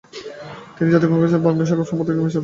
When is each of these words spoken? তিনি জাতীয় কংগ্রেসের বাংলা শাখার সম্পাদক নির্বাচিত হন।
তিনি 0.75 0.89
জাতীয় 0.91 1.09
কংগ্রেসের 1.11 1.45
বাংলা 1.45 1.63
শাখার 1.65 1.89
সম্পাদক 1.89 2.13
নির্বাচিত 2.13 2.35
হন। 2.35 2.39